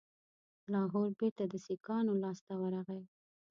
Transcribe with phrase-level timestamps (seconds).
[0.73, 3.01] لاهور بیرته د سیکهانو لاسته ورغی.